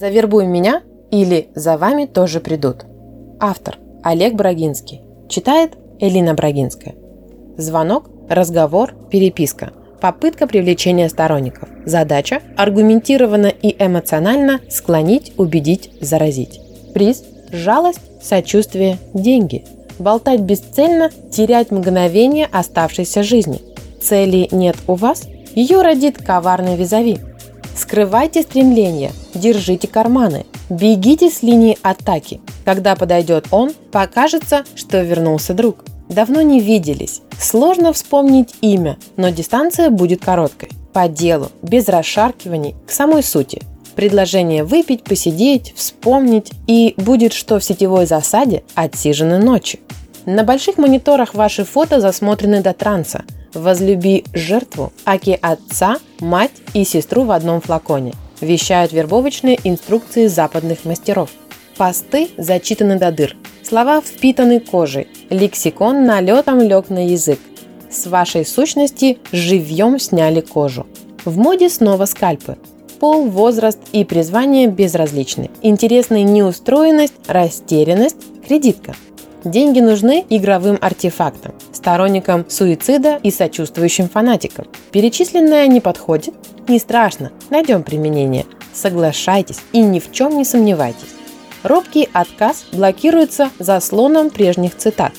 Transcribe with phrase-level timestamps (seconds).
[0.00, 0.80] «Завербуй меня»
[1.10, 2.86] или «За вами тоже придут».
[3.38, 5.02] Автор Олег Брагинский.
[5.28, 6.94] Читает Элина Брагинская.
[7.58, 9.74] Звонок, разговор, переписка.
[10.00, 11.68] Попытка привлечения сторонников.
[11.84, 16.62] Задача– аргументированно и эмоционально склонить, убедить, заразить.
[16.94, 17.22] Приз–
[17.52, 19.66] жалость, сочувствие, деньги.
[19.98, 23.60] Болтать бесцельно, терять мгновение оставшейся жизни.
[24.00, 25.28] Цели нет у вас?
[25.54, 27.18] Ее родит коварный визави–
[27.80, 32.42] Скрывайте стремления, держите карманы, бегите с линии атаки.
[32.66, 35.86] Когда подойдет он, покажется, что вернулся друг.
[36.10, 37.22] Давно не виделись.
[37.40, 40.68] Сложно вспомнить имя, но дистанция будет короткой.
[40.92, 43.62] По делу, без расшаркиваний, к самой сути.
[43.96, 49.80] Предложение выпить, посидеть, вспомнить, и будет что в сетевой засаде отсижены ночи.
[50.26, 57.24] На больших мониторах ваши фото засмотрены до транса– «Возлюби жертву, аки отца, мать и сестру
[57.24, 61.30] в одном флаконе», вещают вербовочные инструкции западных мастеров.
[61.76, 67.40] Посты зачитаны до дыр, слова впитаны кожей, лексикон налетом лег на язык.
[67.90, 70.86] С вашей сущности живьем сняли кожу.
[71.24, 72.56] В моде снова скальпы.
[73.00, 75.50] Пол, возраст и призвание безразличны.
[75.62, 78.94] Интересны неустроенность, растерянность, кредитка–
[79.44, 84.66] Деньги нужны игровым артефактам, сторонникам суицида и сочувствующим фанатикам.
[84.92, 86.34] Перечисленное не подходит?
[86.68, 88.44] Не страшно, найдем применение.
[88.74, 91.14] Соглашайтесь и ни в чем не сомневайтесь.
[91.62, 95.12] Робкий отказ блокируется заслоном прежних цитат.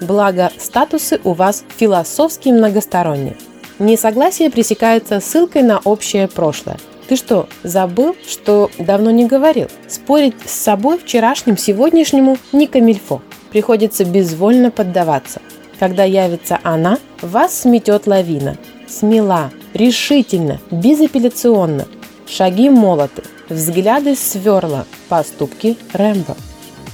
[0.00, 3.36] Благо, статусы у вас философски многосторонние.
[3.78, 6.78] Несогласие пресекается ссылкой на общее прошлое.
[7.08, 9.68] Ты что, забыл, что давно не говорил?
[9.86, 15.40] Спорить с собой вчерашним, сегодняшнему не камильфо приходится безвольно поддаваться.
[15.78, 18.56] Когда явится она, вас сметет лавина.
[18.88, 21.86] Смела, решительно, безапелляционно.
[22.26, 26.36] Шаги молоты, взгляды сверла, поступки Рэмбо.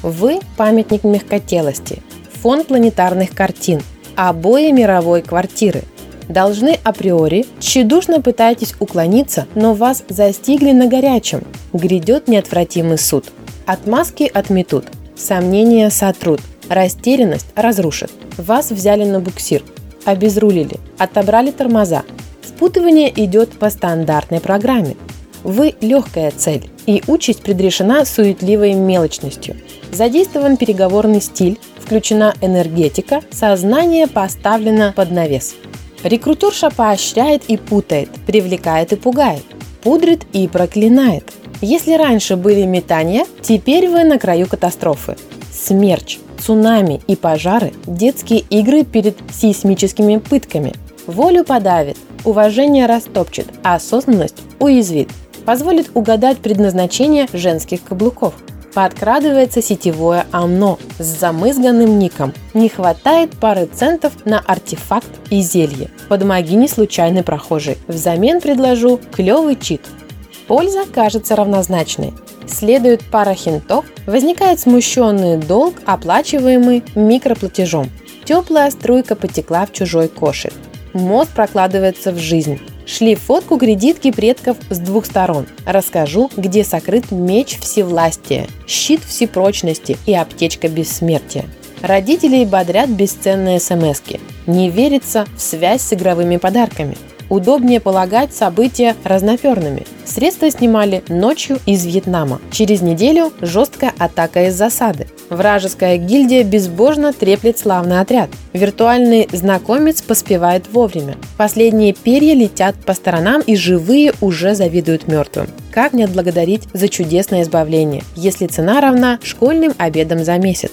[0.02, 2.02] Вы– памятник мягкотелости,
[2.42, 3.80] фон планетарных картин,
[4.16, 5.82] обои мировой квартиры.
[6.28, 11.42] Должны априори, тщедушно пытаетесь уклониться, но вас застигли на горячем.
[11.72, 13.26] Грядет неотвратимый суд.
[13.66, 14.86] Отмазки отметут,
[15.16, 18.10] Сомнения сотрут, растерянность разрушит.
[18.36, 19.62] Вас взяли на буксир,
[20.04, 22.02] обезрулили, отобрали тормоза.
[22.44, 24.96] Спутывание идет по стандартной программе.
[25.44, 29.56] Вы легкая цель, и участь предрешена суетливой мелочностью.
[29.92, 35.54] Задействован переговорный стиль, включена энергетика, сознание поставлено под навес.
[36.02, 39.44] Рекрутерша поощряет и путает, привлекает и пугает,
[39.82, 45.16] пудрит и проклинает– если раньше были метания, теперь вы на краю катастрофы.
[45.52, 50.74] Смерч, цунами и пожары– детские игры перед сейсмическими пытками.
[51.06, 55.10] Волю подавит, уважение растопчет, а осознанность уязвит.
[55.44, 58.34] Позволит угадать предназначение женских каблуков.
[58.74, 62.32] Подкрадывается сетевое ОМНО с замызганным ником.
[62.54, 65.90] Не хватает пары центов на артефакт и зелье.
[66.08, 67.78] Подмоги не случайный прохожий.
[67.86, 69.82] Взамен предложу клевый чит–
[70.46, 72.12] Польза кажется равнозначной.
[72.46, 77.90] Следует пара хинтов, возникает смущенный долг, оплачиваемый микроплатежом.
[78.24, 80.52] Теплая струйка потекла в чужой кошель.
[80.92, 82.60] Мост прокладывается в жизнь.
[82.86, 85.46] Шли фотку кредитки предков с двух сторон.
[85.66, 91.46] Расскажу, где сокрыт меч всевластия, щит всепрочности и аптечка бессмертия.
[91.80, 94.20] Родителей бодрят бесценные смс -ки.
[94.46, 96.96] Не верится в связь с игровыми подарками–
[97.28, 99.86] удобнее полагать события разноперными.
[100.04, 102.40] Средства снимали ночью из Вьетнама.
[102.50, 105.06] Через неделю жесткая атака из засады.
[105.30, 108.28] Вражеская гильдия безбожно треплет славный отряд.
[108.52, 111.16] Виртуальный знакомец поспевает вовремя.
[111.38, 115.48] Последние перья летят по сторонам и живые уже завидуют мертвым.
[115.72, 120.70] Как не отблагодарить за чудесное избавление, если цена равна школьным обедам за месяц?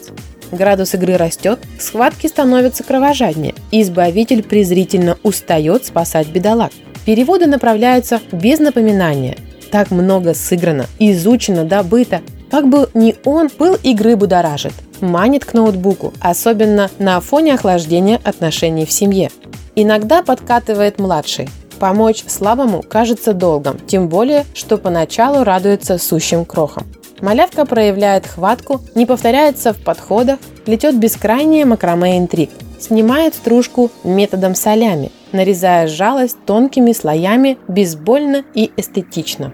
[0.52, 6.72] Градус игры растет, схватки становятся кровожаднее, и избавитель презрительно устает спасать бедолаг.
[7.06, 9.38] Переводы направляются без напоминания.
[9.72, 12.22] Так много сыграно, изучено, добыто.
[12.52, 18.86] Как бы ни он, пыл игры будоражит, манит к ноутбуку, особенно на фоне охлаждения отношений
[18.86, 19.32] в семье.
[19.76, 21.50] Иногда подкатывает младший.
[21.80, 26.86] Помочь слабому кажется долгом, тем более, что поначалу радуется сущим крохам.
[27.22, 32.50] Малявка проявляет хватку, не повторяется в подходах, плетет бескрайнее макраме интриг,
[32.82, 39.54] снимает стружку методом солями, нарезая жалость тонкими слоями безбольно и эстетично.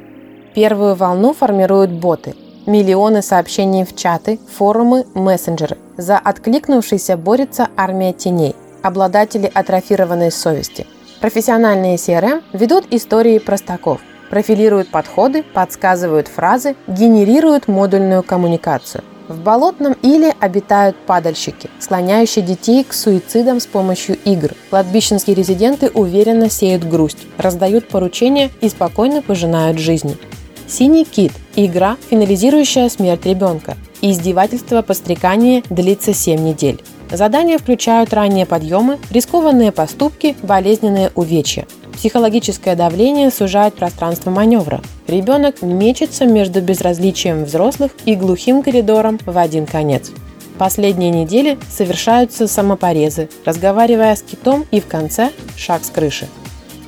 [0.56, 2.35] Первую волну формируют боты.
[2.65, 5.77] Миллионы сообщений в чаты, форумы, мессенджеры.
[5.97, 10.85] За откликнувшийся борется армия теней, обладатели атрофированной совести.
[11.21, 19.03] Профессиональные CRM ведут истории простаков– профилируют подходы, подсказывают фразы, генерируют модульную коммуникацию.
[19.27, 24.51] В болотном иле обитают падальщики, склоняющие детей к суицидам с помощью игр.
[24.69, 30.18] Кладбищенские резиденты уверенно сеют грусть, раздают поручения и спокойно пожинают жизни.
[30.65, 33.75] «Синий кит»– игра, финализирующая смерть ребенка.
[34.01, 36.81] Издевательство подстрекания длится 7 недель.
[37.12, 41.65] Задания включают ранние подъемы, рискованные поступки, болезненные увечья.
[41.97, 44.81] Психологическое давление сужает пространство маневра.
[45.07, 50.11] Ребенок мечется между безразличием взрослых и глухим коридором в один конец.
[50.59, 56.27] Последние недели совершаются самопорезы, разговаривая с китом и в конце– шаг с крыши.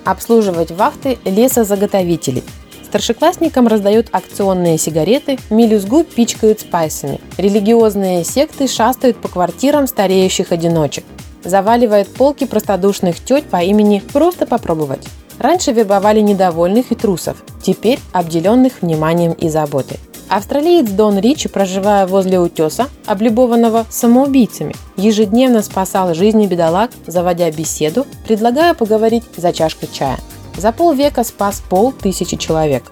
[0.05, 2.43] Обслуживать вахты лесозаготовителей–
[2.89, 7.21] Старшеклассникам раздают акционные сигареты, мелюзгу пичкают спайсами.
[7.37, 11.03] Религиозные секты шастают по квартирам стареющих одиночек.
[11.43, 15.07] Заваливает полки простодушных теть по имени «Просто попробовать».
[15.39, 19.97] Раньше вербовали недовольных и трусов, теперь обделенных вниманием и заботой.
[20.27, 28.75] Австралиец Дон Ричи, проживая возле утеса, облюбованного самоубийцами, ежедневно спасал жизни бедолаг, заводя беседу, предлагая
[28.75, 30.19] поговорить за чашкой чая.
[30.55, 32.91] За полвека спас полтысячи человек.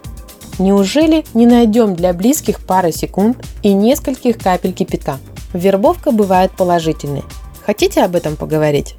[0.58, 5.20] Неужели не найдем для близких пары секунд и нескольких капель кипятка?
[5.54, 7.24] Вербовка бывает положительной.
[7.68, 8.96] Хотите об этом поговорить?